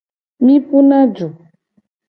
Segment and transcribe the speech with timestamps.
[0.47, 1.31] Mi puna du.